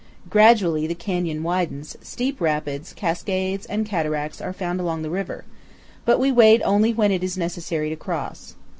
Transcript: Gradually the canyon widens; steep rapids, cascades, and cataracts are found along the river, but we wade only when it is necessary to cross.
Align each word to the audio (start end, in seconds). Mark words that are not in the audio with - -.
Gradually 0.31 0.87
the 0.87 0.95
canyon 0.95 1.43
widens; 1.43 1.95
steep 2.01 2.41
rapids, 2.41 2.91
cascades, 2.93 3.67
and 3.67 3.85
cataracts 3.85 4.41
are 4.41 4.51
found 4.51 4.79
along 4.79 5.03
the 5.03 5.11
river, 5.11 5.45
but 6.05 6.19
we 6.19 6.31
wade 6.31 6.63
only 6.65 6.91
when 6.91 7.11
it 7.11 7.23
is 7.23 7.37
necessary 7.37 7.89
to 7.91 7.95
cross. 7.95 8.55